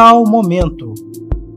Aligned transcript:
Mental 0.00 0.24
Momento 0.24 0.94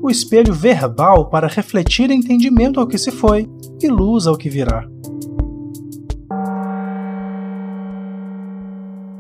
o 0.02 0.10
espelho 0.10 0.54
verbal 0.54 1.30
para 1.30 1.48
refletir 1.48 2.12
entendimento 2.12 2.78
ao 2.78 2.86
que 2.86 2.98
se 2.98 3.10
foi 3.10 3.48
e 3.82 3.88
luz 3.88 4.28
ao 4.28 4.38
que 4.38 4.50
virá. 4.50 4.86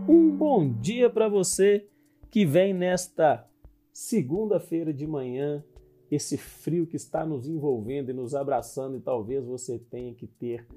Um 0.09 0.29
bom 0.29 0.69
dia 0.69 1.09
para 1.09 1.29
você 1.29 1.87
que 2.29 2.45
vem 2.45 2.73
nesta 2.73 3.47
segunda-feira 3.93 4.93
de 4.93 5.07
manhã, 5.07 5.63
esse 6.11 6.37
frio 6.37 6.85
que 6.85 6.97
está 6.97 7.25
nos 7.25 7.47
envolvendo 7.47 8.11
e 8.11 8.13
nos 8.13 8.35
abraçando, 8.35 8.97
e 8.97 8.99
talvez 8.99 9.45
você 9.45 9.79
tenha 9.79 10.13
que 10.13 10.27
ter 10.27 10.67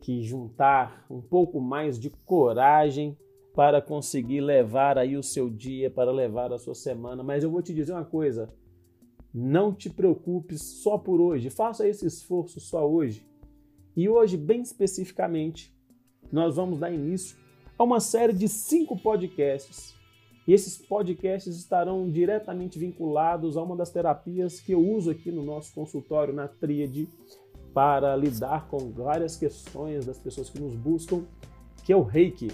que 0.00 0.22
juntar 0.22 1.04
um 1.10 1.20
pouco 1.20 1.60
mais 1.60 2.00
de 2.00 2.08
coragem 2.24 3.14
para 3.54 3.80
conseguir 3.80 4.40
levar 4.40 4.98
aí 4.98 5.16
o 5.16 5.22
seu 5.22 5.48
dia, 5.48 5.88
para 5.88 6.10
levar 6.10 6.52
a 6.52 6.58
sua 6.58 6.74
semana. 6.74 7.22
Mas 7.22 7.44
eu 7.44 7.50
vou 7.50 7.62
te 7.62 7.72
dizer 7.72 7.92
uma 7.92 8.04
coisa: 8.04 8.52
não 9.32 9.72
te 9.72 9.88
preocupes 9.88 10.60
só 10.62 10.98
por 10.98 11.20
hoje, 11.20 11.50
faça 11.50 11.88
esse 11.88 12.04
esforço 12.04 12.60
só 12.60 12.88
hoje. 12.88 13.26
E 13.96 14.08
hoje, 14.08 14.36
bem 14.36 14.60
especificamente, 14.60 15.72
nós 16.32 16.56
vamos 16.56 16.80
dar 16.80 16.92
início 16.92 17.38
a 17.78 17.84
uma 17.84 18.00
série 18.00 18.32
de 18.32 18.48
cinco 18.48 18.98
podcasts. 18.98 19.94
E 20.46 20.52
esses 20.52 20.76
podcasts 20.76 21.56
estarão 21.56 22.10
diretamente 22.10 22.78
vinculados 22.78 23.56
a 23.56 23.62
uma 23.62 23.76
das 23.76 23.90
terapias 23.90 24.60
que 24.60 24.72
eu 24.72 24.80
uso 24.80 25.10
aqui 25.10 25.30
no 25.30 25.42
nosso 25.42 25.72
consultório, 25.72 26.34
na 26.34 26.48
Tríade, 26.48 27.08
para 27.72 28.14
lidar 28.14 28.68
com 28.68 28.90
várias 28.90 29.36
questões 29.36 30.04
das 30.04 30.18
pessoas 30.18 30.50
que 30.50 30.60
nos 30.60 30.74
buscam, 30.74 31.24
que 31.84 31.92
é 31.92 31.96
o 31.96 32.02
Reiki. 32.02 32.48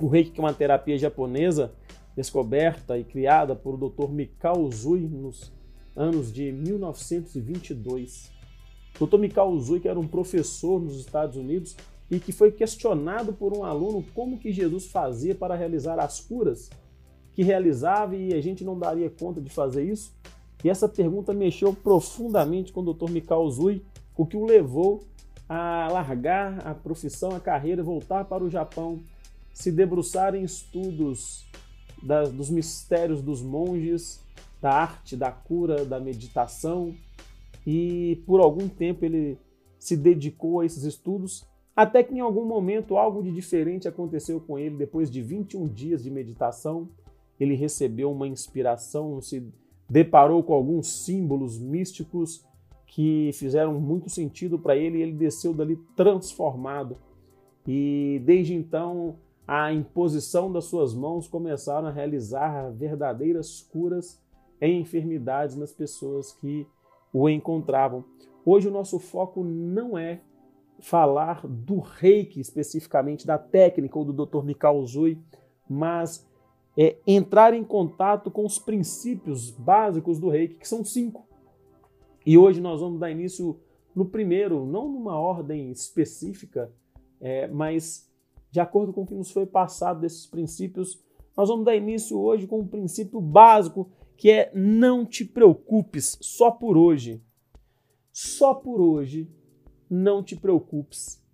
O 0.00 0.08
Reiki 0.08 0.38
é 0.38 0.42
uma 0.42 0.52
terapia 0.52 0.98
japonesa 0.98 1.72
descoberta 2.16 2.98
e 2.98 3.04
criada 3.04 3.54
por 3.54 3.76
Dr. 3.76 4.10
Mikao 4.10 4.60
Uzui 4.60 5.00
nos 5.00 5.52
anos 5.96 6.32
de 6.32 6.50
1922. 6.52 8.30
Dr. 8.98 9.18
Mikao 9.18 9.50
Uzui, 9.50 9.80
que 9.80 9.88
era 9.88 9.98
um 9.98 10.06
professor 10.06 10.80
nos 10.80 10.98
Estados 10.98 11.36
Unidos 11.36 11.76
e 12.10 12.20
que 12.20 12.32
foi 12.32 12.52
questionado 12.52 13.32
por 13.32 13.56
um 13.56 13.64
aluno 13.64 14.04
como 14.14 14.38
que 14.38 14.52
Jesus 14.52 14.86
fazia 14.86 15.34
para 15.34 15.54
realizar 15.54 15.98
as 15.98 16.20
curas 16.20 16.68
que 17.32 17.42
realizava 17.42 18.14
e 18.14 18.34
a 18.34 18.40
gente 18.40 18.62
não 18.62 18.78
daria 18.78 19.08
conta 19.08 19.40
de 19.40 19.48
fazer 19.48 19.84
isso. 19.84 20.14
E 20.62 20.68
essa 20.68 20.88
pergunta 20.88 21.32
mexeu 21.32 21.72
profundamente 21.72 22.72
com 22.72 22.80
o 22.80 22.92
Dr. 22.92 23.10
Mikao 23.10 23.44
Uzui, 23.44 23.82
o 24.16 24.26
que 24.26 24.36
o 24.36 24.44
levou 24.44 25.02
a 25.48 25.88
largar 25.90 26.66
a 26.66 26.74
profissão, 26.74 27.34
a 27.34 27.40
carreira, 27.40 27.82
voltar 27.82 28.26
para 28.26 28.44
o 28.44 28.50
Japão, 28.50 29.00
se 29.52 29.70
debruçar 29.70 30.34
em 30.34 30.42
estudos 30.42 31.46
das, 32.02 32.32
dos 32.32 32.50
mistérios 32.50 33.22
dos 33.22 33.42
monges, 33.42 34.20
da 34.60 34.72
arte, 34.72 35.16
da 35.16 35.30
cura, 35.30 35.84
da 35.84 36.00
meditação, 36.00 36.94
e 37.66 38.22
por 38.26 38.40
algum 38.40 38.68
tempo 38.68 39.04
ele 39.04 39.38
se 39.78 39.96
dedicou 39.96 40.60
a 40.60 40.66
esses 40.66 40.84
estudos, 40.84 41.44
até 41.74 42.02
que 42.02 42.14
em 42.14 42.20
algum 42.20 42.44
momento 42.44 42.96
algo 42.96 43.22
de 43.22 43.32
diferente 43.32 43.88
aconteceu 43.88 44.40
com 44.40 44.58
ele. 44.58 44.76
Depois 44.76 45.10
de 45.10 45.22
21 45.22 45.66
dias 45.68 46.02
de 46.02 46.10
meditação, 46.10 46.88
ele 47.40 47.54
recebeu 47.54 48.12
uma 48.12 48.28
inspiração, 48.28 49.20
se 49.20 49.44
deparou 49.88 50.42
com 50.42 50.52
alguns 50.52 51.04
símbolos 51.04 51.58
místicos 51.58 52.44
que 52.86 53.30
fizeram 53.32 53.80
muito 53.80 54.10
sentido 54.10 54.58
para 54.58 54.76
ele 54.76 54.98
e 54.98 55.02
ele 55.02 55.12
desceu 55.12 55.54
dali 55.54 55.76
transformado. 55.96 56.96
E 57.66 58.20
desde 58.24 58.54
então, 58.54 59.16
a 59.46 59.72
imposição 59.72 60.50
das 60.52 60.64
suas 60.64 60.94
mãos 60.94 61.26
começaram 61.26 61.88
a 61.88 61.90
realizar 61.90 62.70
verdadeiras 62.70 63.60
curas 63.60 64.20
em 64.60 64.80
enfermidades 64.80 65.56
nas 65.56 65.72
pessoas 65.72 66.32
que 66.32 66.66
o 67.12 67.28
encontravam. 67.28 68.04
Hoje 68.44 68.68
o 68.68 68.70
nosso 68.70 68.98
foco 68.98 69.42
não 69.44 69.98
é 69.98 70.20
falar 70.78 71.46
do 71.46 71.78
reiki 71.78 72.40
especificamente, 72.40 73.26
da 73.26 73.38
técnica 73.38 73.98
ou 73.98 74.04
do 74.04 74.26
Dr. 74.26 74.44
Mikao 74.44 74.84
Zui, 74.86 75.18
mas 75.68 76.26
é 76.76 76.96
entrar 77.06 77.54
em 77.54 77.62
contato 77.64 78.30
com 78.30 78.44
os 78.44 78.58
princípios 78.58 79.50
básicos 79.50 80.18
do 80.18 80.28
reiki, 80.28 80.54
que 80.54 80.68
são 80.68 80.84
cinco. 80.84 81.26
E 82.24 82.38
hoje 82.38 82.60
nós 82.60 82.80
vamos 82.80 82.98
dar 82.98 83.10
início 83.10 83.60
no 83.94 84.06
primeiro, 84.06 84.64
não 84.64 84.88
numa 84.88 85.18
ordem 85.18 85.70
específica, 85.70 86.72
é, 87.20 87.46
mas 87.48 88.10
de 88.52 88.60
acordo 88.60 88.92
com 88.92 89.02
o 89.02 89.06
que 89.06 89.14
nos 89.14 89.30
foi 89.30 89.46
passado 89.46 90.00
desses 90.00 90.26
princípios, 90.26 91.02
nós 91.34 91.48
vamos 91.48 91.64
dar 91.64 91.74
início 91.74 92.20
hoje 92.20 92.46
com 92.46 92.60
um 92.60 92.68
princípio 92.68 93.18
básico 93.18 93.90
que 94.14 94.30
é 94.30 94.52
não 94.54 95.06
te 95.06 95.24
preocupes 95.24 96.18
só 96.20 96.50
por 96.50 96.76
hoje. 96.76 97.24
Só 98.12 98.52
por 98.52 98.78
hoje, 98.78 99.26
não 99.88 100.22
te 100.22 100.36
preocupes. 100.36 101.24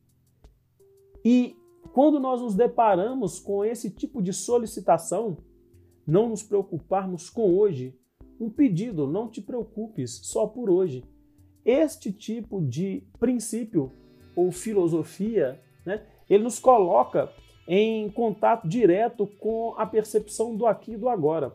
E 1.25 1.57
quando 1.93 2.21
nós 2.21 2.41
nos 2.41 2.55
deparamos 2.55 3.41
com 3.41 3.65
esse 3.65 3.91
tipo 3.91 4.23
de 4.23 4.33
solicitação, 4.33 5.39
não 6.07 6.29
nos 6.29 6.45
preocuparmos 6.45 7.29
com 7.29 7.53
hoje, 7.53 7.99
um 8.41 8.49
pedido, 8.49 9.09
não 9.09 9.29
te 9.29 9.43
preocupes 9.43 10.21
só 10.23 10.47
por 10.47 10.71
hoje. 10.71 11.05
Este 11.65 12.13
tipo 12.13 12.65
de 12.65 13.03
princípio 13.19 13.93
ou 14.37 14.53
filosofia, 14.53 15.61
né, 15.85 16.07
ele 16.29 16.45
nos 16.45 16.59
coloca 16.59 17.31
em 17.67 18.09
contato 18.11 18.67
direto 18.67 19.27
com 19.39 19.75
a 19.77 19.85
percepção 19.85 20.57
do 20.57 20.67
aqui 20.67 20.93
e 20.93 20.97
do 20.97 21.09
agora. 21.09 21.53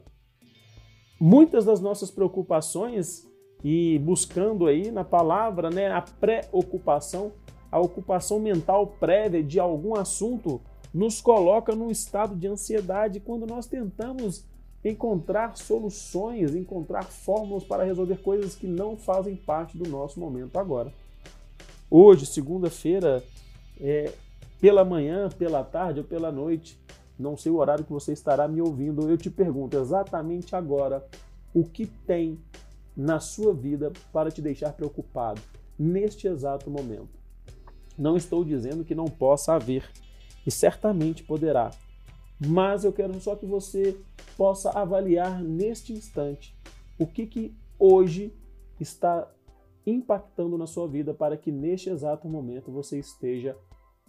Muitas 1.20 1.66
das 1.66 1.80
nossas 1.80 2.12
preocupações 2.12 3.28
e 3.64 3.98
buscando 4.00 4.68
aí 4.68 4.92
na 4.92 5.04
palavra, 5.04 5.70
né, 5.70 5.92
a 5.92 6.02
preocupação, 6.02 7.32
a 7.72 7.80
ocupação 7.80 8.40
mental 8.40 8.88
prévia 9.00 9.42
de 9.42 9.60
algum 9.60 9.96
assunto 9.96 10.62
nos 10.94 11.22
coloca 11.22 11.74
num 11.74 11.90
estado 11.90 12.36
de 12.36 12.46
ansiedade 12.46 13.20
quando 13.20 13.48
nós 13.48 13.66
tentamos 13.66 14.46
encontrar 14.84 15.56
soluções, 15.58 16.54
encontrar 16.54 17.04
fórmulas 17.06 17.64
para 17.64 17.84
resolver 17.84 18.18
coisas 18.18 18.54
que 18.54 18.68
não 18.68 18.98
fazem 18.98 19.36
parte 19.36 19.78
do 19.78 19.90
nosso 19.90 20.20
momento 20.20 20.60
agora. 20.60 20.94
Hoje, 21.90 22.26
segunda-feira, 22.26 23.24
é, 23.80 24.12
pela 24.64 24.86
manhã, 24.86 25.28
pela 25.28 25.62
tarde 25.62 26.00
ou 26.00 26.06
pela 26.06 26.32
noite, 26.32 26.80
não 27.20 27.36
sei 27.36 27.52
o 27.52 27.58
horário 27.58 27.84
que 27.84 27.92
você 27.92 28.14
estará 28.14 28.48
me 28.48 28.62
ouvindo, 28.62 29.10
eu 29.10 29.18
te 29.18 29.30
pergunto 29.30 29.76
exatamente 29.76 30.56
agora 30.56 31.06
o 31.54 31.66
que 31.66 31.86
tem 31.86 32.40
na 32.96 33.20
sua 33.20 33.54
vida 33.54 33.92
para 34.14 34.32
te 34.32 34.42
deixar 34.42 34.72
preocupado 34.72 35.42
neste 35.78 36.30
exato 36.30 36.72
momento. 36.72 37.10
Não 37.98 38.16
estou 38.16 38.42
dizendo 38.42 38.86
que 38.86 38.96
não 38.96 39.04
possa 39.04 39.56
haver, 39.56 39.86
e 40.48 40.50
certamente 40.50 41.26
poderá, 41.26 41.72
mas 42.40 42.86
eu 42.86 42.94
quero 42.94 43.20
só 43.20 43.36
que 43.36 43.46
você 43.46 43.98
possa 44.38 44.70
avaliar 44.70 45.44
neste 45.44 45.92
instante 45.92 46.56
o 46.98 47.06
que, 47.06 47.28
que 47.28 47.54
hoje 47.78 48.34
está 48.80 49.30
impactando 49.86 50.58
na 50.58 50.68
sua 50.68 50.88
vida 50.88 51.14
para 51.14 51.36
que 51.36 51.52
neste 51.52 51.90
exato 51.90 52.30
momento 52.30 52.72
você 52.72 52.98
esteja 52.98 53.58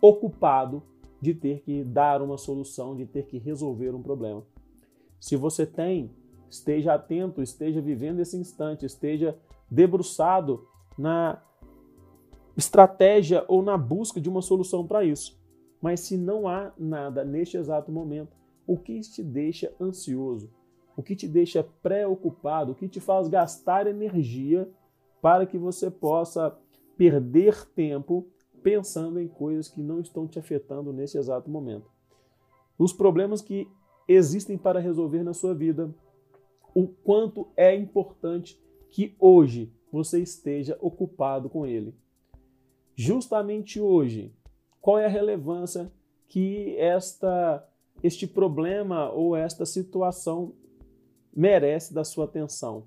ocupado 0.06 0.82
de 1.18 1.32
ter 1.32 1.62
que 1.62 1.82
dar 1.82 2.20
uma 2.20 2.36
solução, 2.36 2.94
de 2.94 3.06
ter 3.06 3.24
que 3.24 3.38
resolver 3.38 3.94
um 3.94 4.02
problema. 4.02 4.44
Se 5.18 5.34
você 5.34 5.64
tem, 5.64 6.10
esteja 6.50 6.92
atento, 6.92 7.40
esteja 7.40 7.80
vivendo 7.80 8.20
esse 8.20 8.36
instante, 8.36 8.84
esteja 8.84 9.38
debruçado 9.70 10.68
na 10.98 11.42
estratégia 12.54 13.46
ou 13.48 13.62
na 13.62 13.78
busca 13.78 14.20
de 14.20 14.28
uma 14.28 14.42
solução 14.42 14.86
para 14.86 15.02
isso. 15.02 15.40
Mas 15.80 16.00
se 16.00 16.18
não 16.18 16.46
há 16.46 16.70
nada 16.78 17.24
neste 17.24 17.56
exato 17.56 17.90
momento, 17.90 18.36
o 18.66 18.76
que 18.76 19.00
te 19.00 19.22
deixa 19.22 19.72
ansioso? 19.80 20.50
O 20.94 21.02
que 21.02 21.16
te 21.16 21.26
deixa 21.26 21.66
preocupado? 21.82 22.72
O 22.72 22.74
que 22.74 22.88
te 22.88 23.00
faz 23.00 23.26
gastar 23.26 23.86
energia 23.86 24.68
para 25.22 25.46
que 25.46 25.56
você 25.56 25.90
possa 25.90 26.54
perder 26.94 27.64
tempo 27.70 28.28
pensando 28.64 29.20
em 29.20 29.28
coisas 29.28 29.68
que 29.68 29.82
não 29.82 30.00
estão 30.00 30.26
te 30.26 30.38
afetando 30.38 30.90
nesse 30.90 31.18
exato 31.18 31.50
momento. 31.50 31.88
Os 32.78 32.94
problemas 32.94 33.42
que 33.42 33.68
existem 34.08 34.56
para 34.56 34.80
resolver 34.80 35.22
na 35.22 35.34
sua 35.34 35.54
vida, 35.54 35.94
o 36.74 36.88
quanto 36.88 37.46
é 37.56 37.76
importante 37.76 38.58
que 38.90 39.14
hoje 39.20 39.70
você 39.92 40.20
esteja 40.20 40.78
ocupado 40.80 41.50
com 41.50 41.66
ele. 41.66 41.94
Justamente 42.96 43.78
hoje, 43.78 44.34
qual 44.80 44.98
é 44.98 45.04
a 45.04 45.10
relevância 45.10 45.92
que 46.26 46.74
esta 46.78 47.68
este 48.02 48.26
problema 48.26 49.10
ou 49.10 49.36
esta 49.36 49.64
situação 49.64 50.54
merece 51.34 51.92
da 51.92 52.02
sua 52.02 52.24
atenção? 52.24 52.86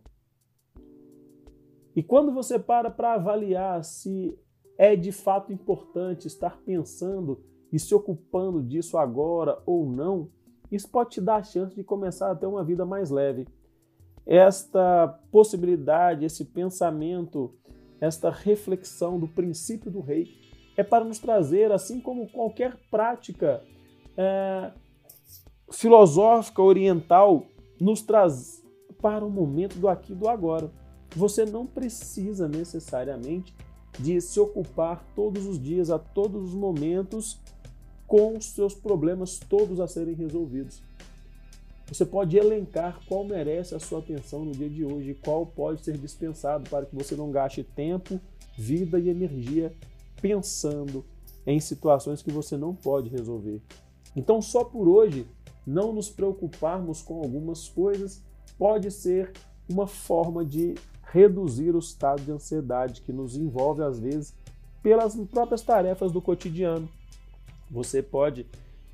E 1.95 2.03
quando 2.03 2.33
você 2.33 2.57
para 2.57 2.89
para 2.89 3.13
avaliar 3.13 3.83
se 3.83 4.37
é 4.77 4.95
de 4.95 5.11
fato 5.11 5.51
importante 5.51 6.27
estar 6.27 6.57
pensando 6.65 7.43
e 7.71 7.79
se 7.79 7.93
ocupando 7.93 8.61
disso 8.61 8.97
agora 8.97 9.61
ou 9.65 9.85
não, 9.85 10.29
isso 10.71 10.89
pode 10.89 11.11
te 11.11 11.21
dar 11.21 11.37
a 11.37 11.43
chance 11.43 11.75
de 11.75 11.83
começar 11.83 12.31
a 12.31 12.35
ter 12.35 12.45
uma 12.45 12.63
vida 12.63 12.85
mais 12.85 13.09
leve. 13.09 13.47
esta 14.25 15.07
possibilidade, 15.31 16.25
esse 16.25 16.43
pensamento, 16.43 17.53
esta 18.01 18.29
reflexão 18.29 19.17
do 19.17 19.27
princípio 19.27 19.89
do 19.89 20.01
rei 20.01 20.27
é 20.75 20.83
para 20.83 21.05
nos 21.05 21.17
trazer, 21.17 21.71
assim 21.71 22.01
como 22.01 22.29
qualquer 22.29 22.77
prática 22.91 23.63
é, 24.17 24.71
filosófica 25.71 26.61
oriental, 26.61 27.45
nos 27.79 28.01
traz 28.01 28.63
para 29.01 29.25
o 29.25 29.29
momento 29.29 29.79
do 29.79 29.87
aqui 29.87 30.11
e 30.11 30.15
do 30.15 30.27
agora. 30.27 30.71
Você 31.15 31.45
não 31.45 31.65
precisa 31.65 32.47
necessariamente 32.47 33.55
de 33.99 34.19
se 34.21 34.39
ocupar 34.39 35.05
todos 35.15 35.45
os 35.45 35.61
dias, 35.61 35.89
a 35.89 35.97
todos 35.97 36.49
os 36.49 36.53
momentos, 36.53 37.39
com 38.05 38.37
os 38.37 38.45
seus 38.45 38.73
problemas 38.73 39.39
todos 39.39 39.79
a 39.79 39.87
serem 39.87 40.13
resolvidos. 40.13 40.81
Você 41.87 42.05
pode 42.05 42.37
elencar 42.37 42.99
qual 43.07 43.23
merece 43.23 43.73
a 43.73 43.79
sua 43.79 43.99
atenção 43.99 44.43
no 44.43 44.51
dia 44.51 44.69
de 44.69 44.83
hoje 44.83 45.11
e 45.11 45.15
qual 45.15 45.45
pode 45.45 45.83
ser 45.83 45.97
dispensado 45.97 46.69
para 46.69 46.85
que 46.85 46.95
você 46.95 47.15
não 47.15 47.31
gaste 47.31 47.63
tempo, 47.63 48.19
vida 48.57 48.99
e 48.99 49.09
energia 49.09 49.73
pensando 50.21 51.05
em 51.45 51.59
situações 51.59 52.21
que 52.21 52.31
você 52.31 52.57
não 52.57 52.75
pode 52.75 53.09
resolver. 53.09 53.61
Então, 54.15 54.41
só 54.41 54.65
por 54.65 54.87
hoje, 54.87 55.25
não 55.65 55.93
nos 55.93 56.09
preocuparmos 56.09 57.01
com 57.01 57.21
algumas 57.21 57.69
coisas 57.69 58.21
pode 58.57 58.91
ser 58.91 59.31
uma 59.69 59.87
forma 59.87 60.43
de 60.43 60.75
reduzir 61.11 61.75
o 61.75 61.79
estado 61.79 62.21
de 62.21 62.31
ansiedade 62.31 63.01
que 63.01 63.13
nos 63.13 63.35
envolve 63.35 63.81
às 63.81 63.99
vezes 63.99 64.33
pelas 64.83 65.15
próprias 65.15 65.61
tarefas 65.61 66.11
do 66.11 66.21
cotidiano. 66.21 66.87
Você 67.69 68.01
pode 68.01 68.45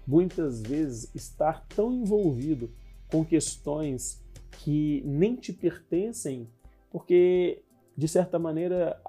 muitas 0.06 0.62
vezes 0.62 1.14
estar 1.16 1.66
tão 1.68 1.94
envolvido 1.94 2.70
com 3.12 3.24
questões 3.24 4.22
que 4.52 5.02
nem 5.06 5.36
te 5.36 5.52
pertencem, 5.52 6.48
porque 6.92 7.62
de 7.96 8.08
certa 8.08 8.38
maneira 8.38 9.00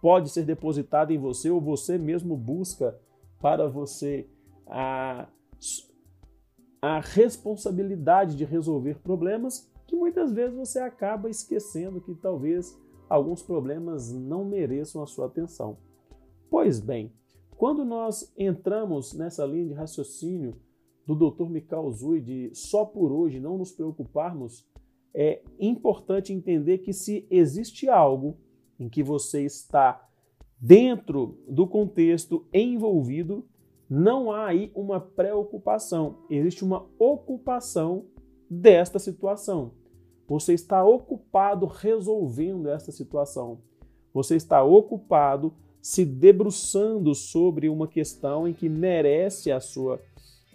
pode 0.00 0.28
ser 0.30 0.44
depositado 0.44 1.12
em 1.12 1.18
você 1.18 1.50
ou 1.50 1.60
você 1.60 1.96
mesmo 1.98 2.36
busca 2.36 2.98
para 3.40 3.68
você 3.68 4.26
a, 4.66 5.26
a 6.80 7.00
responsabilidade 7.00 8.36
de 8.36 8.44
resolver 8.44 8.98
problemas 8.98 9.70
que 9.86 9.96
muitas 9.96 10.32
vezes 10.32 10.56
você 10.56 10.78
acaba 10.78 11.28
esquecendo 11.28 12.00
que 12.00 12.14
talvez 12.14 12.78
alguns 13.08 13.42
problemas 13.42 14.12
não 14.12 14.44
mereçam 14.44 15.02
a 15.02 15.06
sua 15.06 15.26
atenção. 15.26 15.76
Pois 16.50 16.80
bem, 16.80 17.12
quando 17.56 17.84
nós 17.84 18.32
entramos 18.36 19.12
nessa 19.12 19.44
linha 19.44 19.66
de 19.66 19.72
raciocínio 19.74 20.56
do 21.06 21.14
Dr. 21.14 21.48
Mikhail 21.48 21.90
Zui 21.92 22.20
de 22.20 22.50
só 22.54 22.84
por 22.84 23.12
hoje 23.12 23.38
não 23.38 23.58
nos 23.58 23.72
preocuparmos, 23.72 24.66
é 25.14 25.42
importante 25.60 26.32
entender 26.32 26.78
que 26.78 26.92
se 26.92 27.26
existe 27.30 27.88
algo 27.88 28.36
em 28.78 28.88
que 28.88 29.02
você 29.02 29.44
está 29.44 30.08
dentro 30.60 31.38
do 31.48 31.66
contexto 31.66 32.46
envolvido, 32.52 33.46
não 33.88 34.32
há 34.32 34.46
aí 34.46 34.72
uma 34.74 34.98
preocupação, 34.98 36.24
existe 36.28 36.64
uma 36.64 36.86
ocupação 36.98 38.06
desta 38.60 38.98
situação. 38.98 39.72
Você 40.26 40.54
está 40.54 40.84
ocupado 40.84 41.66
resolvendo 41.66 42.68
esta 42.68 42.90
situação. 42.90 43.58
Você 44.12 44.36
está 44.36 44.62
ocupado 44.62 45.52
se 45.82 46.04
debruçando 46.04 47.14
sobre 47.14 47.68
uma 47.68 47.86
questão 47.86 48.48
em 48.48 48.54
que 48.54 48.68
merece 48.68 49.52
a 49.52 49.60
sua, 49.60 50.00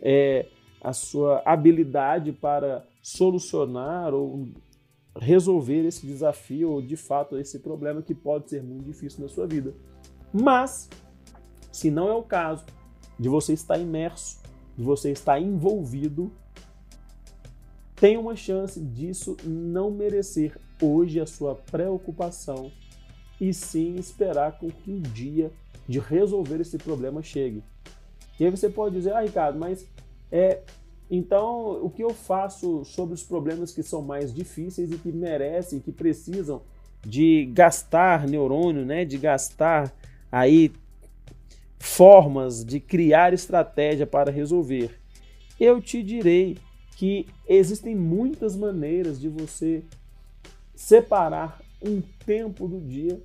é, 0.01 0.47
a 0.81 0.91
sua 0.91 1.41
habilidade 1.45 2.31
para 2.31 2.87
solucionar 3.03 4.13
ou 4.13 4.47
resolver 5.15 5.85
esse 5.85 6.05
desafio 6.05 6.71
ou 6.71 6.81
de 6.81 6.95
fato 6.95 7.37
esse 7.37 7.59
problema 7.59 8.01
que 8.01 8.15
pode 8.15 8.49
ser 8.49 8.63
muito 8.63 8.85
difícil 8.85 9.21
na 9.21 9.27
sua 9.27 9.45
vida. 9.45 9.75
Mas, 10.33 10.89
se 11.71 11.91
não 11.91 12.07
é 12.07 12.13
o 12.13 12.23
caso 12.23 12.65
de 13.19 13.29
você 13.29 13.53
estar 13.53 13.77
imerso, 13.77 14.41
de 14.75 14.83
você 14.83 15.11
estar 15.11 15.39
envolvido 15.39 16.31
tem 17.99 18.17
uma 18.17 18.35
chance 18.35 18.79
disso 18.79 19.35
não 19.43 19.91
merecer 19.91 20.57
hoje 20.81 21.19
a 21.19 21.25
sua 21.25 21.55
preocupação 21.55 22.71
e 23.39 23.53
sim 23.53 23.95
esperar 23.95 24.57
com 24.57 24.71
que 24.71 24.91
o 24.91 25.01
dia 25.01 25.51
de 25.87 25.99
resolver 25.99 26.61
esse 26.61 26.77
problema 26.77 27.21
chegue. 27.21 27.61
E 28.39 28.45
aí 28.45 28.51
você 28.51 28.69
pode 28.69 28.95
dizer, 28.95 29.13
ah, 29.13 29.21
Ricardo, 29.21 29.59
mas 29.59 29.85
é, 30.31 30.61
então 31.11 31.83
o 31.83 31.89
que 31.89 32.01
eu 32.01 32.11
faço 32.11 32.85
sobre 32.85 33.13
os 33.13 33.23
problemas 33.23 33.73
que 33.73 33.83
são 33.83 34.01
mais 34.01 34.33
difíceis 34.33 34.91
e 34.91 34.97
que 34.97 35.11
merecem, 35.11 35.79
que 35.79 35.91
precisam 35.91 36.61
de 37.05 37.49
gastar 37.53 38.27
neurônio, 38.27 38.85
né, 38.85 39.03
de 39.03 39.17
gastar 39.17 39.93
aí 40.31 40.71
formas 41.79 42.63
de 42.63 42.79
criar 42.79 43.33
estratégia 43.33 44.07
para 44.07 44.31
resolver? 44.31 44.97
Eu 45.59 45.81
te 45.81 46.01
direi 46.01 46.57
que 46.99 47.25
existem 47.47 47.95
muitas 47.95 48.57
maneiras 48.57 49.21
de 49.21 49.29
você 49.29 49.85
separar 50.75 51.61
um 51.81 52.01
tempo 52.25 52.67
do 52.67 52.81
dia 52.81 53.23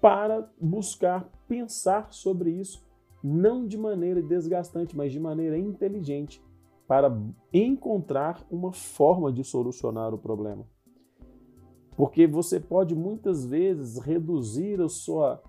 para 0.00 0.48
buscar 0.60 1.28
pensar 1.48 2.12
sobre 2.12 2.52
isso, 2.52 2.86
não 3.20 3.66
de 3.66 3.76
maneira 3.76 4.22
desgastante, 4.22 4.96
mas 4.96 5.10
de 5.10 5.18
maneira 5.18 5.58
inteligente, 5.58 6.40
para 6.86 7.12
encontrar 7.52 8.46
uma 8.48 8.72
forma 8.72 9.32
de 9.32 9.42
solucionar 9.42 10.14
o 10.14 10.18
problema. 10.18 10.64
Porque 11.96 12.28
você 12.28 12.60
pode 12.60 12.94
muitas 12.94 13.44
vezes 13.44 13.98
reduzir 13.98 14.80
a 14.80 14.88
sua, 14.88 15.42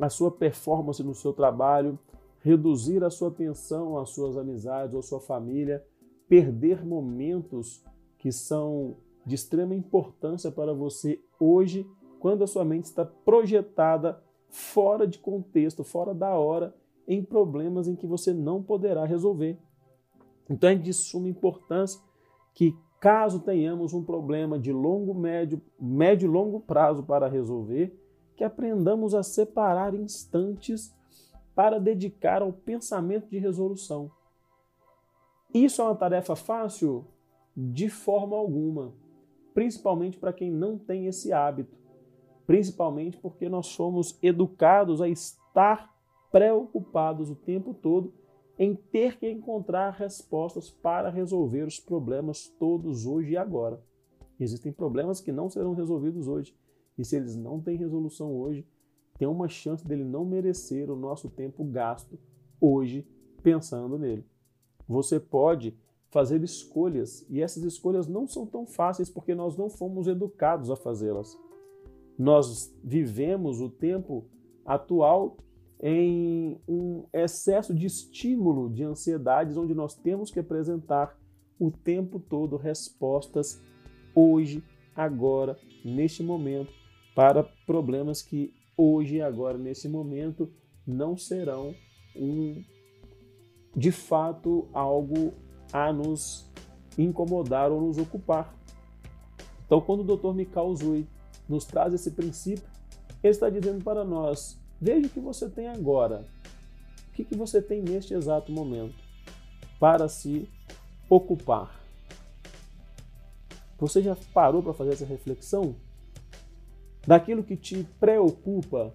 a 0.00 0.08
sua 0.08 0.30
performance 0.30 1.02
no 1.02 1.14
seu 1.14 1.34
trabalho, 1.34 1.98
reduzir 2.40 3.04
a 3.04 3.10
sua 3.10 3.28
atenção 3.28 3.98
às 3.98 4.08
suas 4.08 4.38
amizades 4.38 4.94
ou 4.94 5.00
à 5.00 5.02
sua 5.02 5.20
família, 5.20 5.84
perder 6.30 6.86
momentos 6.86 7.84
que 8.16 8.30
são 8.30 8.98
de 9.26 9.34
extrema 9.34 9.74
importância 9.74 10.48
para 10.48 10.72
você 10.72 11.20
hoje, 11.40 11.84
quando 12.20 12.44
a 12.44 12.46
sua 12.46 12.64
mente 12.64 12.84
está 12.84 13.04
projetada 13.04 14.22
fora 14.48 15.08
de 15.08 15.18
contexto, 15.18 15.82
fora 15.82 16.14
da 16.14 16.30
hora, 16.38 16.72
em 17.08 17.20
problemas 17.20 17.88
em 17.88 17.96
que 17.96 18.06
você 18.06 18.32
não 18.32 18.62
poderá 18.62 19.04
resolver. 19.04 19.58
Então 20.48 20.70
é 20.70 20.76
de 20.76 20.92
suma 20.92 21.28
importância 21.28 22.00
que, 22.54 22.76
caso 23.00 23.40
tenhamos 23.40 23.92
um 23.92 24.04
problema 24.04 24.56
de 24.56 24.72
longo, 24.72 25.12
médio, 25.12 25.60
médio 25.80 26.28
e 26.28 26.32
longo 26.32 26.60
prazo 26.60 27.02
para 27.02 27.26
resolver, 27.26 27.92
que 28.36 28.44
aprendamos 28.44 29.16
a 29.16 29.24
separar 29.24 29.96
instantes 29.96 30.94
para 31.56 31.80
dedicar 31.80 32.40
ao 32.40 32.52
pensamento 32.52 33.28
de 33.28 33.38
resolução. 33.38 34.12
Isso 35.52 35.82
é 35.82 35.84
uma 35.84 35.96
tarefa 35.96 36.36
fácil? 36.36 37.04
De 37.56 37.88
forma 37.88 38.36
alguma, 38.36 38.94
principalmente 39.52 40.16
para 40.16 40.32
quem 40.32 40.48
não 40.48 40.78
tem 40.78 41.06
esse 41.06 41.32
hábito, 41.32 41.76
principalmente 42.46 43.16
porque 43.16 43.48
nós 43.48 43.66
somos 43.66 44.16
educados 44.22 45.02
a 45.02 45.08
estar 45.08 45.92
preocupados 46.30 47.28
o 47.30 47.34
tempo 47.34 47.74
todo 47.74 48.14
em 48.56 48.76
ter 48.76 49.18
que 49.18 49.28
encontrar 49.28 49.90
respostas 49.90 50.70
para 50.70 51.10
resolver 51.10 51.64
os 51.64 51.80
problemas 51.80 52.46
todos 52.46 53.04
hoje 53.04 53.32
e 53.32 53.36
agora. 53.36 53.82
Existem 54.38 54.72
problemas 54.72 55.20
que 55.20 55.32
não 55.32 55.50
serão 55.50 55.74
resolvidos 55.74 56.28
hoje, 56.28 56.54
e 56.96 57.04
se 57.04 57.16
eles 57.16 57.34
não 57.34 57.60
têm 57.60 57.76
resolução 57.76 58.32
hoje, 58.36 58.64
tem 59.18 59.26
uma 59.26 59.48
chance 59.48 59.86
dele 59.86 60.04
não 60.04 60.24
merecer 60.24 60.90
o 60.90 60.96
nosso 60.96 61.28
tempo 61.28 61.64
gasto 61.64 62.18
hoje 62.60 63.06
pensando 63.42 63.98
nele 63.98 64.24
você 64.90 65.20
pode 65.20 65.72
fazer 66.10 66.42
escolhas 66.42 67.24
e 67.30 67.40
essas 67.40 67.62
escolhas 67.62 68.08
não 68.08 68.26
são 68.26 68.44
tão 68.44 68.66
fáceis 68.66 69.08
porque 69.08 69.36
nós 69.36 69.56
não 69.56 69.70
fomos 69.70 70.08
educados 70.08 70.68
a 70.68 70.74
fazê-las. 70.74 71.38
Nós 72.18 72.74
vivemos 72.82 73.60
o 73.60 73.70
tempo 73.70 74.24
atual 74.66 75.36
em 75.80 76.60
um 76.68 77.04
excesso 77.12 77.72
de 77.72 77.86
estímulo 77.86 78.68
de 78.68 78.82
ansiedades 78.82 79.56
onde 79.56 79.74
nós 79.74 79.94
temos 79.94 80.30
que 80.30 80.40
apresentar 80.40 81.16
o 81.58 81.70
tempo 81.70 82.18
todo 82.18 82.56
respostas 82.56 83.62
hoje, 84.12 84.62
agora, 84.94 85.56
neste 85.84 86.22
momento, 86.22 86.72
para 87.14 87.44
problemas 87.64 88.22
que 88.22 88.52
hoje 88.76 89.22
agora, 89.22 89.56
nesse 89.56 89.88
momento, 89.88 90.50
não 90.84 91.16
serão 91.16 91.74
um 92.16 92.60
de 93.74 93.92
fato 93.92 94.68
algo 94.72 95.32
a 95.72 95.92
nos 95.92 96.50
incomodar 96.98 97.70
ou 97.70 97.80
nos 97.80 97.98
ocupar. 97.98 98.54
Então, 99.64 99.80
quando 99.80 100.00
o 100.00 100.16
Dr. 100.16 100.34
Mikao 100.34 100.74
Zui 100.74 101.06
nos 101.48 101.64
traz 101.64 101.94
esse 101.94 102.10
princípio, 102.10 102.68
ele 103.22 103.30
está 103.30 103.48
dizendo 103.48 103.82
para 103.84 104.04
nós: 104.04 104.58
veja 104.80 105.06
o 105.06 105.10
que 105.10 105.20
você 105.20 105.48
tem 105.48 105.68
agora, 105.68 106.24
o 107.08 107.12
que, 107.12 107.24
que 107.24 107.36
você 107.36 107.62
tem 107.62 107.82
neste 107.82 108.14
exato 108.14 108.50
momento 108.50 108.94
para 109.78 110.08
se 110.08 110.48
ocupar. 111.08 111.80
Você 113.78 114.02
já 114.02 114.16
parou 114.34 114.62
para 114.62 114.74
fazer 114.74 114.92
essa 114.92 115.06
reflexão? 115.06 115.74
Daquilo 117.06 117.42
que 117.42 117.56
te 117.56 117.82
preocupa, 117.98 118.92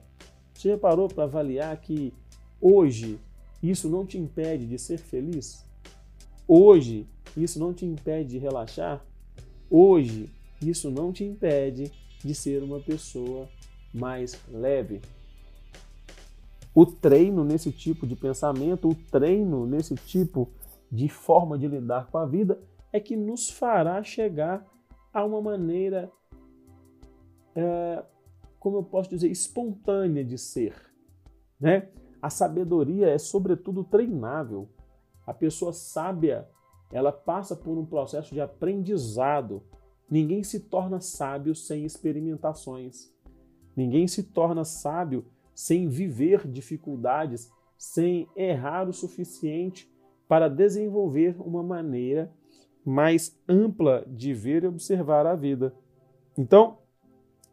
você 0.54 0.70
já 0.70 0.78
parou 0.78 1.08
para 1.08 1.24
avaliar 1.24 1.76
que 1.78 2.14
hoje 2.62 3.20
isso 3.62 3.90
não 3.90 4.06
te 4.06 4.18
impede 4.18 4.66
de 4.66 4.78
ser 4.78 4.98
feliz? 4.98 5.66
Hoje 6.48 7.08
isso 7.36 7.60
não 7.60 7.74
te 7.74 7.86
impede 7.86 8.32
de 8.32 8.38
relaxar? 8.38 9.04
Hoje 9.70 10.30
isso 10.62 10.90
não 10.90 11.12
te 11.12 11.24
impede 11.24 11.92
de 12.24 12.34
ser 12.36 12.64
uma 12.64 12.80
pessoa 12.80 13.48
mais 13.94 14.40
leve? 14.50 15.02
O 16.74 16.86
treino 16.86 17.44
nesse 17.44 17.72
tipo 17.72 18.06
de 18.06 18.16
pensamento, 18.16 18.90
o 18.90 18.96
treino 18.96 19.66
nesse 19.66 19.96
tipo 19.96 20.50
de 20.92 21.08
forma 21.08 21.58
de 21.58 21.68
lidar 21.68 22.08
com 22.08 22.18
a 22.18 22.26
vida 22.26 22.60
é 22.92 23.00
que 23.00 23.16
nos 23.16 23.50
fará 23.50 24.04
chegar 24.04 24.66
a 25.14 25.24
uma 25.24 25.42
maneira, 25.42 26.12
é, 27.56 28.04
como 28.60 28.78
eu 28.78 28.84
posso 28.84 29.10
dizer, 29.10 29.30
espontânea 29.30 30.24
de 30.24 30.38
ser. 30.38 30.76
Né? 31.60 31.90
A 32.26 32.30
sabedoria 32.32 33.10
é, 33.10 33.20
sobretudo, 33.20 33.84
treinável. 33.84 34.68
A 35.28 35.32
pessoa 35.32 35.72
sábia, 35.72 36.50
ela 36.92 37.12
passa 37.12 37.56
por 37.56 37.78
um 37.78 37.86
processo 37.86 38.34
de 38.34 38.42
aprendizado. 38.42 39.62
Ninguém 40.10 40.44
se 40.44 40.62
torna 40.62 41.00
sábio 41.00 41.54
sem 41.54 41.86
experimentações. 41.86 43.14
Ninguém 43.76 44.08
se 44.08 44.24
torna 44.24 44.66
sábio 44.66 45.24
sem 45.54 45.88
viver 45.88 46.48
dificuldades, 46.48 47.52
sem 47.78 48.28
errar 48.36 48.90
o 48.90 48.94
suficiente 48.94 49.88
para 50.28 50.50
desenvolver 50.50 51.36
uma 51.40 51.62
maneira 51.62 52.34
mais 52.84 53.40
ampla 53.48 54.04
de 54.08 54.34
ver 54.34 54.64
e 54.64 54.68
observar 54.68 55.28
a 55.28 55.36
vida. 55.36 55.76
Então, 56.36 56.80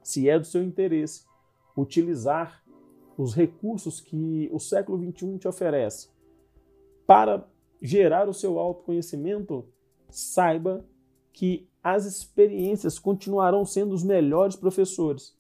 se 0.03 0.31
é 0.31 0.39
do 0.39 0.47
seu 0.47 0.65
interesse 0.65 1.27
utilizar 1.77 2.62
os 3.17 3.35
recursos 3.35 4.01
que 4.01 4.49
o 4.53 4.59
século 4.59 4.99
XXI 4.99 5.39
te 5.39 5.49
oferece 5.49 6.09
para 7.07 7.47
gerar 7.81 8.29
o 8.29 8.35
seu 8.35 8.59
autoconhecimento, 8.59 9.67
saiba 10.09 10.85
que 11.33 11.69
as 11.83 12.05
experiências 12.05 12.99
continuarão 12.99 13.65
sendo 13.65 13.93
os 13.93 14.05
melhores 14.05 14.55
professores. 14.55 15.37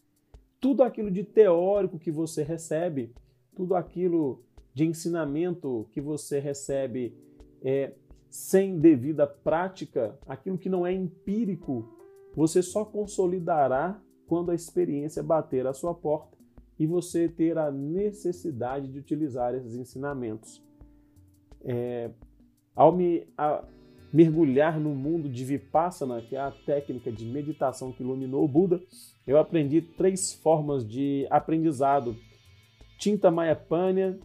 Tudo 0.60 0.82
aquilo 0.82 1.10
de 1.10 1.22
teórico 1.22 1.98
que 1.98 2.10
você 2.10 2.42
recebe, 2.42 3.14
tudo 3.54 3.74
aquilo 3.74 4.42
de 4.74 4.84
ensinamento 4.84 5.86
que 5.92 6.00
você 6.00 6.40
recebe 6.40 7.16
é, 7.62 7.92
sem 8.28 8.78
devida 8.78 9.26
prática, 9.26 10.18
aquilo 10.26 10.58
que 10.58 10.68
não 10.68 10.86
é 10.86 10.92
empírico, 10.92 11.88
você 12.34 12.62
só 12.62 12.84
consolidará 12.84 14.00
quando 14.26 14.50
a 14.50 14.54
experiência 14.54 15.22
bater 15.22 15.66
à 15.66 15.72
sua 15.72 15.94
porta 15.94 16.31
e 16.82 16.86
você 16.86 17.28
ter 17.28 17.56
a 17.58 17.70
necessidade 17.70 18.88
de 18.88 18.98
utilizar 18.98 19.54
esses 19.54 19.76
ensinamentos. 19.76 20.60
É, 21.64 22.10
ao 22.74 22.90
me 22.90 23.24
a, 23.38 23.62
mergulhar 24.12 24.80
no 24.80 24.92
mundo 24.92 25.28
de 25.28 25.44
Vipassana, 25.44 26.20
que 26.20 26.34
é 26.34 26.40
a 26.40 26.50
técnica 26.50 27.12
de 27.12 27.24
meditação 27.24 27.92
que 27.92 28.02
iluminou 28.02 28.44
o 28.44 28.48
Buda, 28.48 28.82
eu 29.24 29.38
aprendi 29.38 29.80
três 29.80 30.34
formas 30.34 30.84
de 30.84 31.24
aprendizado: 31.30 32.16
Tinta 32.98 33.30
Mayapanya, 33.30 34.18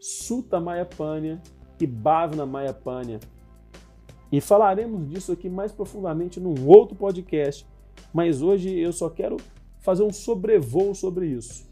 Sutta 0.00 0.58
Mayapanya 0.58 1.40
e 1.80 1.86
Bhavana 1.86 2.44
Mayapanya. 2.44 3.20
E 4.32 4.40
falaremos 4.40 5.08
disso 5.08 5.30
aqui 5.30 5.48
mais 5.48 5.70
profundamente 5.70 6.40
num 6.40 6.66
outro 6.66 6.96
podcast, 6.96 7.64
mas 8.12 8.42
hoje 8.42 8.76
eu 8.76 8.92
só 8.92 9.08
quero 9.08 9.36
fazer 9.78 10.02
um 10.02 10.12
sobrevoo 10.12 10.92
sobre 10.92 11.28
isso. 11.28 11.69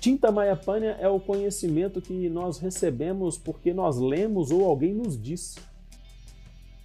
Tinta 0.00 0.32
Mayapanya 0.32 0.96
é 0.98 1.06
o 1.08 1.20
conhecimento 1.20 2.00
que 2.00 2.30
nós 2.30 2.58
recebemos 2.58 3.36
porque 3.36 3.74
nós 3.74 3.98
lemos 3.98 4.50
ou 4.50 4.64
alguém 4.64 4.94
nos 4.94 5.20
disse. 5.20 5.60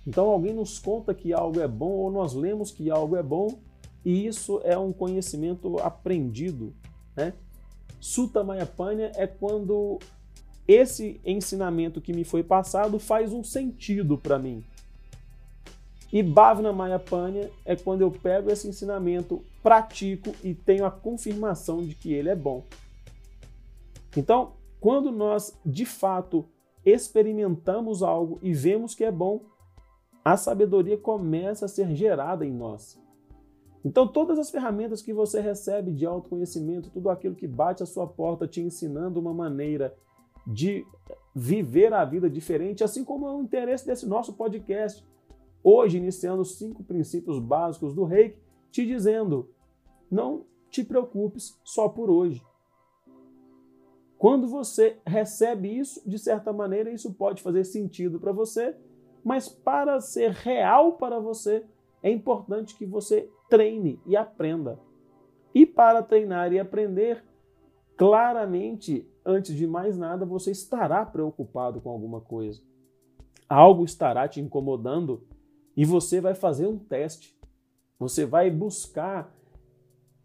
Então 0.06 0.26
alguém 0.26 0.54
nos 0.54 0.78
conta 0.78 1.14
que 1.14 1.32
algo 1.32 1.62
é 1.62 1.68
bom 1.68 1.92
ou 1.92 2.12
nós 2.12 2.34
lemos 2.34 2.72
que 2.72 2.92
algo 2.92 3.16
é 3.16 3.24
bom 3.24 3.58
e 4.04 4.28
isso 4.28 4.60
é 4.66 4.78
um 4.78 4.92
conhecimento 4.92 5.80
aprendido. 5.80 6.74
Né? 7.16 7.32
Sutta 8.02 8.44
Mayapanya 8.44 9.14
é 9.16 9.26
quando 9.26 9.98
esse 10.68 11.22
ensinamento 11.26 12.02
que 12.02 12.12
me 12.12 12.26
foi 12.26 12.44
passado 12.44 13.00
faz 13.00 13.32
um 13.32 13.46
sentido 13.46 14.18
para 14.18 14.38
mim. 14.38 14.62
E 16.12 16.22
Bhavana 16.22 16.74
Mayapanya 16.74 17.50
é 17.64 17.78
quando 17.78 18.02
eu 18.02 18.12
pego 18.12 18.52
esse 18.52 18.68
ensinamento, 18.68 19.42
pratico 19.64 20.36
e 20.44 20.54
tenho 20.54 20.86
a 20.86 20.92
confirmação 20.92 21.82
de 21.82 21.96
que 21.96 22.14
ele 22.14 22.30
é 22.30 22.36
bom. 22.36 22.64
Então, 24.16 24.54
quando 24.80 25.12
nós 25.12 25.58
de 25.66 25.86
fato 25.86 26.46
experimentamos 26.86 28.04
algo 28.04 28.40
e 28.42 28.54
vemos 28.54 28.94
que 28.94 29.04
é 29.04 29.12
bom, 29.12 29.46
a 30.24 30.38
sabedoria 30.38 30.98
começa 30.98 31.66
a 31.66 31.68
ser 31.68 31.96
gerada 31.96 32.46
em 32.46 32.52
nós. 32.52 33.00
Então, 33.84 34.08
todas 34.08 34.40
as 34.40 34.50
ferramentas 34.50 35.02
que 35.02 35.14
você 35.14 35.40
recebe 35.40 35.92
de 35.92 36.06
autoconhecimento, 36.06 36.90
tudo 36.90 37.10
aquilo 37.10 37.36
que 37.36 37.48
bate 37.48 37.84
à 37.84 37.86
sua 37.86 38.08
porta 38.08 38.48
te 38.48 38.60
ensinando 38.60 39.20
uma 39.20 39.34
maneira 39.34 39.96
de 40.48 40.86
viver 41.36 41.94
a 41.94 42.04
vida 42.04 42.30
diferente, 42.30 42.84
assim 42.84 43.04
como 43.04 43.28
é 43.28 43.32
o 43.32 43.42
interesse 43.42 43.86
desse 43.86 44.08
nosso 44.08 44.34
podcast. 44.34 45.06
Hoje, 45.64 45.98
iniciando 45.98 46.42
os 46.42 46.58
cinco 46.58 46.84
princípios 46.84 47.40
básicos 47.40 47.94
do 47.94 48.04
reiki, 48.04 48.40
te 48.72 48.86
dizendo: 48.86 49.50
não 50.10 50.46
te 50.70 50.84
preocupes 50.84 51.60
só 51.64 51.88
por 51.88 52.10
hoje. 52.10 52.42
Quando 54.18 54.48
você 54.48 54.98
recebe 55.06 55.78
isso, 55.78 56.02
de 56.08 56.18
certa 56.18 56.54
maneira, 56.54 56.92
isso 56.92 57.14
pode 57.14 57.42
fazer 57.42 57.64
sentido 57.64 58.20
para 58.20 58.32
você, 58.32 58.76
mas 59.24 59.50
para 59.50 60.00
ser 60.00 60.32
real 60.32 60.94
para 60.94 61.20
você, 61.20 61.66
é 62.02 62.10
importante 62.10 62.76
que 62.76 62.86
você 62.86 63.30
treine 63.50 64.00
e 64.06 64.16
aprenda. 64.16 64.80
E 65.54 65.66
para 65.66 66.02
treinar 66.04 66.54
e 66.54 66.60
aprender, 66.60 67.24
claramente, 67.98 69.08
antes 69.26 69.56
de 69.56 69.66
mais 69.66 69.98
nada, 69.98 70.26
você 70.26 70.52
estará 70.52 71.06
preocupado 71.06 71.82
com 71.82 71.90
alguma 71.90 72.22
coisa. 72.22 72.62
Algo 73.50 73.84
estará 73.84 74.28
te 74.28 74.40
incomodando 74.40 75.24
e 75.76 75.84
você 75.84 76.22
vai 76.22 76.36
fazer 76.36 76.68
um 76.68 76.78
teste. 76.78 77.38
Você 78.00 78.26
vai 78.26 78.52
buscar 78.52 79.34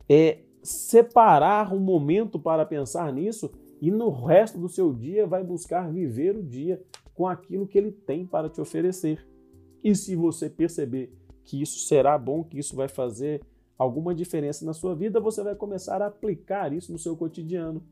é, 0.09 0.41
separar 0.63 1.73
um 1.73 1.79
momento 1.79 2.39
para 2.39 2.67
pensar 2.67 3.13
nisso 3.13 3.51
e 3.81 3.91
no 3.91 4.11
resto 4.11 4.59
do 4.59 4.69
seu 4.69 4.93
dia 4.93 5.27
vai 5.27 5.43
buscar 5.43 5.91
viver 5.91 6.37
o 6.37 6.43
dia 6.43 6.83
com 7.15 7.27
aquilo 7.27 7.67
que 7.67 7.79
ele 7.79 7.91
tem 7.91 8.27
para 8.27 8.51
te 8.51 8.61
oferecer. 8.61 9.27
E 9.83 9.95
se 9.95 10.15
você 10.15 10.51
perceber 10.51 11.13
que 11.45 11.61
isso 11.61 11.81
será 11.87 12.19
bom, 12.19 12.45
que 12.45 12.59
isso 12.59 12.77
vai 12.77 12.89
fazer 12.89 13.41
alguma 13.79 14.15
diferença 14.15 14.65
na 14.65 14.75
sua 14.75 14.95
vida, 14.95 15.19
você 15.19 15.43
vai 15.43 15.55
começar 15.55 16.03
a 16.03 16.07
aplicar 16.07 16.73
isso 16.73 16.93
no 16.93 16.99
seu 16.99 17.17
cotidiano. 17.17 17.83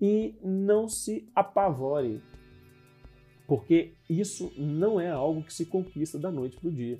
E 0.00 0.34
não 0.42 0.88
se 0.88 1.28
apavore, 1.34 2.22
porque 3.46 3.94
isso 4.08 4.52
não 4.56 4.98
é 4.98 5.10
algo 5.10 5.42
que 5.42 5.52
se 5.52 5.66
conquista 5.66 6.18
da 6.18 6.30
noite 6.30 6.56
para 6.56 6.68
o 6.68 6.72
dia. 6.72 6.98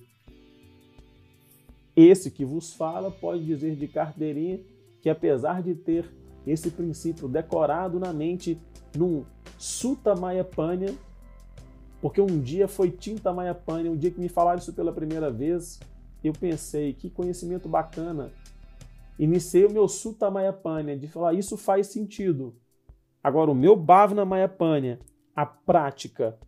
Esse 1.94 2.30
que 2.30 2.44
vos 2.44 2.74
fala 2.74 3.10
pode 3.10 3.44
dizer 3.44 3.76
de 3.76 3.88
carteirinha 3.88 4.60
que, 5.00 5.08
apesar 5.08 5.62
de 5.62 5.74
ter 5.74 6.06
esse 6.46 6.70
princípio 6.70 7.28
decorado 7.28 7.98
na 7.98 8.12
mente 8.12 8.60
num 8.96 9.24
Sutta 9.58 10.14
Mayapanya, 10.14 10.94
porque 12.00 12.20
um 12.20 12.40
dia 12.40 12.68
foi 12.68 12.90
Tinta 12.90 13.32
Mayapanya, 13.32 13.90
um 13.90 13.96
dia 13.96 14.10
que 14.10 14.20
me 14.20 14.28
falaram 14.28 14.58
isso 14.58 14.72
pela 14.72 14.92
primeira 14.92 15.30
vez, 15.30 15.80
eu 16.22 16.32
pensei, 16.32 16.92
que 16.92 17.10
conhecimento 17.10 17.68
bacana. 17.68 18.30
Iniciei 19.18 19.64
o 19.64 19.72
meu 19.72 19.88
Sutta 19.88 20.30
Mayapanya, 20.30 20.96
de 20.96 21.08
falar, 21.08 21.32
isso 21.32 21.56
faz 21.56 21.88
sentido. 21.88 22.54
Agora, 23.22 23.50
o 23.50 23.54
meu 23.54 23.74
Bhavana 23.74 24.24
Mayapanya, 24.24 25.00
a 25.34 25.44
prática 25.44 26.38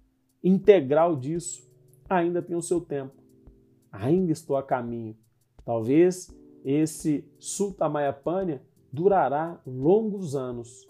integral 0.43 1.17
disso, 1.17 1.69
ainda 2.09 2.43
tem 2.43 2.57
o 2.57 2.63
seu 2.63 2.81
tempo. 2.81 3.15
Ainda 3.91 4.33
estou 4.33 4.57
a 4.57 4.63
caminho. 4.63 5.17
Talvez 5.65 6.31
esse 6.65 7.25
Sutta 7.39 7.89
Mayapanya 7.89 8.63
durará 8.93 9.61
longos 9.67 10.35
anos. 10.35 10.89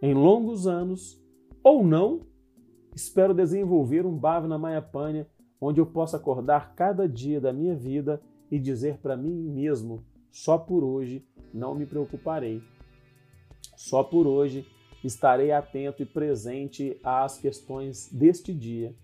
Em 0.00 0.14
longos 0.14 0.66
anos, 0.66 1.20
ou 1.62 1.84
não, 1.84 2.20
espero 2.94 3.32
desenvolver 3.32 4.04
um 4.04 4.16
Bhavana 4.16 4.58
Mayapanya 4.58 5.26
onde 5.60 5.80
eu 5.80 5.86
possa 5.86 6.16
acordar 6.16 6.74
cada 6.74 7.08
dia 7.08 7.40
da 7.40 7.52
minha 7.52 7.74
vida 7.74 8.20
e 8.50 8.58
dizer 8.58 8.98
para 8.98 9.16
mim 9.16 9.32
mesmo: 9.50 10.04
só 10.30 10.58
por 10.58 10.84
hoje 10.84 11.24
não 11.52 11.74
me 11.74 11.86
preocuparei. 11.86 12.62
Só 13.76 14.02
por 14.02 14.26
hoje 14.26 14.66
estarei 15.02 15.52
atento 15.52 16.02
e 16.02 16.06
presente 16.06 16.98
às 17.02 17.38
questões 17.38 18.10
deste 18.12 18.52
dia. 18.52 18.94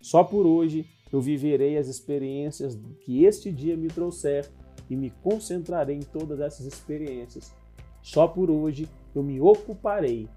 Só 0.00 0.22
por 0.22 0.46
hoje 0.46 0.86
eu 1.12 1.20
viverei 1.20 1.78
as 1.78 1.88
experiências 1.88 2.78
que 3.04 3.24
este 3.24 3.52
dia 3.52 3.76
me 3.76 3.88
trouxer 3.88 4.50
e 4.88 4.96
me 4.96 5.10
concentrarei 5.22 5.96
em 5.96 6.02
todas 6.02 6.40
essas 6.40 6.66
experiências. 6.66 7.52
Só 8.02 8.28
por 8.28 8.50
hoje 8.50 8.88
eu 9.14 9.22
me 9.22 9.40
ocuparei 9.40 10.28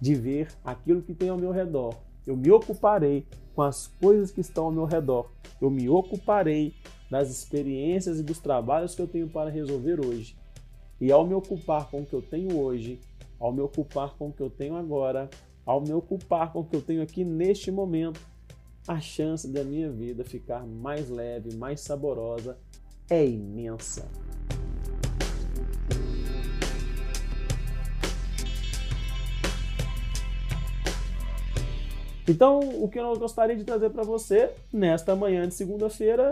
de 0.00 0.14
ver 0.14 0.48
aquilo 0.64 1.02
que 1.02 1.14
tem 1.14 1.28
ao 1.28 1.38
meu 1.38 1.50
redor. 1.50 1.94
Eu 2.26 2.36
me 2.36 2.50
ocuparei 2.50 3.26
com 3.54 3.62
as 3.62 3.86
coisas 3.86 4.30
que 4.30 4.40
estão 4.40 4.66
ao 4.66 4.72
meu 4.72 4.84
redor. 4.84 5.30
Eu 5.60 5.70
me 5.70 5.88
ocuparei 5.88 6.74
das 7.10 7.30
experiências 7.30 8.18
e 8.18 8.22
dos 8.22 8.38
trabalhos 8.38 8.94
que 8.94 9.02
eu 9.02 9.08
tenho 9.08 9.28
para 9.28 9.50
resolver 9.50 10.04
hoje. 10.04 10.36
E 11.00 11.10
ao 11.10 11.26
me 11.26 11.34
ocupar 11.34 11.90
com 11.90 12.02
o 12.02 12.06
que 12.06 12.14
eu 12.14 12.22
tenho 12.22 12.58
hoje, 12.58 13.00
ao 13.38 13.52
me 13.52 13.60
ocupar 13.60 14.16
com 14.16 14.28
o 14.28 14.32
que 14.32 14.42
eu 14.42 14.50
tenho 14.50 14.76
agora, 14.76 15.28
ao 15.64 15.80
me 15.80 15.92
ocupar 15.92 16.52
com 16.52 16.60
o 16.60 16.64
que 16.64 16.76
eu 16.76 16.82
tenho 16.82 17.02
aqui 17.02 17.24
neste 17.24 17.70
momento, 17.70 18.20
a 18.86 19.00
chance 19.00 19.46
da 19.46 19.62
minha 19.62 19.90
vida 19.90 20.24
ficar 20.24 20.66
mais 20.66 21.10
leve, 21.10 21.54
mais 21.54 21.80
saborosa 21.80 22.56
é 23.10 23.24
imensa. 23.26 24.08
Então, 32.28 32.60
o 32.82 32.88
que 32.88 33.00
eu 33.00 33.18
gostaria 33.18 33.56
de 33.56 33.64
trazer 33.64 33.88
para 33.88 34.02
você 34.02 34.50
nesta 34.70 35.16
manhã 35.16 35.48
de 35.48 35.54
segunda-feira 35.54 36.30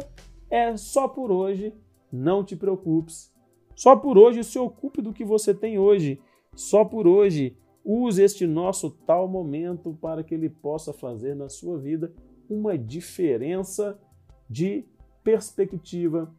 é 0.50 0.76
só 0.76 1.08
por 1.08 1.30
hoje, 1.30 1.72
não 2.12 2.44
te 2.44 2.54
preocupes. 2.54 3.32
Só 3.74 3.96
por 3.96 4.18
hoje 4.18 4.44
se 4.44 4.58
ocupe 4.58 5.00
do 5.00 5.12
que 5.12 5.24
você 5.24 5.54
tem 5.54 5.78
hoje. 5.78 6.20
Só 6.54 6.84
por 6.84 7.06
hoje 7.06 7.56
use 7.84 8.22
este 8.22 8.46
nosso 8.46 8.90
tal 8.90 9.26
momento 9.26 9.96
para 10.00 10.22
que 10.22 10.34
ele 10.34 10.50
possa 10.50 10.92
fazer 10.92 11.34
na 11.34 11.48
sua 11.48 11.78
vida 11.78 12.12
uma 12.48 12.76
diferença 12.76 13.98
de 14.48 14.84
perspectiva, 15.24 16.32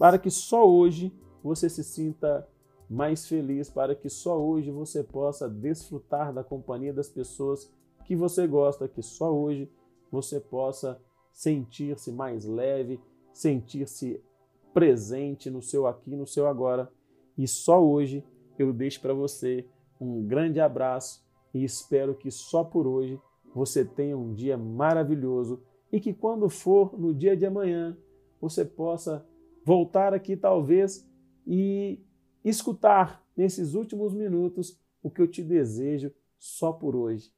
para 0.00 0.18
que 0.18 0.30
só 0.30 0.66
hoje 0.66 1.12
você 1.44 1.68
se 1.68 1.84
sinta 1.84 2.48
mais 2.88 3.28
feliz, 3.28 3.68
para 3.68 3.94
que 3.94 4.08
só 4.08 4.40
hoje 4.40 4.70
você 4.70 5.04
possa 5.04 5.46
desfrutar 5.46 6.32
da 6.32 6.42
companhia 6.42 6.90
das 6.90 7.10
pessoas 7.10 7.70
que 8.06 8.16
você 8.16 8.46
gosta, 8.46 8.88
que 8.88 9.02
só 9.02 9.30
hoje 9.30 9.70
você 10.10 10.40
possa 10.40 10.98
sentir-se 11.34 12.10
mais 12.10 12.46
leve, 12.46 12.98
sentir-se 13.30 14.24
presente 14.72 15.50
no 15.50 15.60
seu 15.60 15.86
aqui, 15.86 16.16
no 16.16 16.26
seu 16.26 16.46
agora. 16.46 16.90
E 17.36 17.46
só 17.46 17.78
hoje 17.84 18.24
eu 18.58 18.72
deixo 18.72 19.02
para 19.02 19.12
você 19.12 19.66
um 20.00 20.24
grande 20.26 20.60
abraço 20.60 21.22
e 21.52 21.62
espero 21.62 22.14
que 22.14 22.30
só 22.30 22.64
por 22.64 22.86
hoje 22.86 23.20
você 23.54 23.84
tenha 23.84 24.16
um 24.16 24.32
dia 24.32 24.56
maravilhoso 24.56 25.60
e 25.92 26.00
que 26.00 26.14
quando 26.14 26.48
for 26.48 26.98
no 26.98 27.12
dia 27.12 27.36
de 27.36 27.44
amanhã 27.44 27.98
você 28.40 28.64
possa 28.64 29.28
voltar 29.64 30.14
aqui 30.14 30.36
talvez 30.36 31.06
e 31.46 32.00
escutar 32.44 33.24
nesses 33.36 33.74
últimos 33.74 34.12
minutos 34.12 34.78
o 35.02 35.10
que 35.10 35.20
eu 35.20 35.28
te 35.28 35.42
desejo 35.42 36.12
só 36.38 36.72
por 36.72 36.96
hoje. 36.96 37.32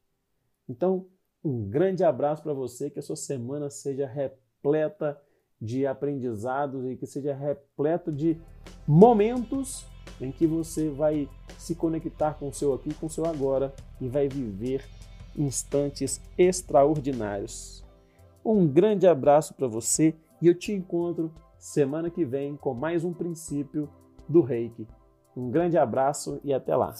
Então, 0.67 1.07
um 1.43 1.69
grande 1.69 2.03
abraço 2.03 2.41
para 2.41 2.53
você, 2.53 2.89
que 2.89 2.99
a 2.99 3.01
sua 3.01 3.15
semana 3.15 3.69
seja 3.69 4.07
repleta 4.07 5.19
de 5.61 5.85
aprendizados 5.85 6.85
e 6.85 6.95
que 6.95 7.05
seja 7.05 7.33
repleto 7.33 8.11
de 8.11 8.37
momentos 8.87 9.85
em 10.19 10.31
que 10.31 10.45
você 10.45 10.89
vai 10.89 11.29
se 11.57 11.75
conectar 11.75 12.33
com 12.35 12.49
o 12.49 12.53
seu 12.53 12.73
aqui, 12.73 12.93
com 12.93 13.07
o 13.07 13.09
seu 13.09 13.25
agora 13.25 13.73
e 13.99 14.07
vai 14.07 14.27
viver 14.27 14.85
instantes 15.35 16.21
extraordinários. 16.37 17.83
Um 18.43 18.67
grande 18.67 19.07
abraço 19.07 19.53
para 19.53 19.67
você 19.67 20.15
e 20.41 20.47
eu 20.47 20.53
te 20.53 20.73
encontro 20.73 21.31
semana 21.63 22.09
que 22.09 22.25
vem 22.25 22.57
com 22.57 22.73
mais 22.73 23.05
um 23.05 23.13
princípio 23.13 23.89
do 24.27 24.41
Reiki. 24.41 24.85
Um 25.33 25.49
grande 25.49 25.77
abraço 25.77 26.41
e 26.43 26.53
até 26.53 26.75
lá. 26.75 26.93